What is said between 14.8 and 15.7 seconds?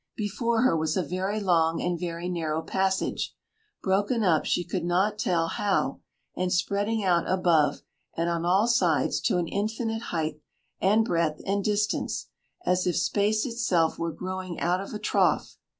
of a trough.